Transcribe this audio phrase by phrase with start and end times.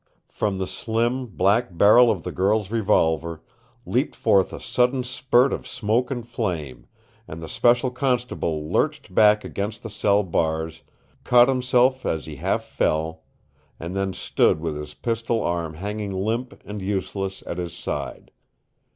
[0.31, 3.43] From the slim, black barrel of the girl's revolver
[3.85, 6.87] leaped forth a sudden spurt of smoke and flame,
[7.27, 10.81] and the special constable lurched back against the cell bars,
[11.23, 13.21] caught himself as he half fell,
[13.79, 18.31] and then stood with his pistol arm hanging limp and useless at his side.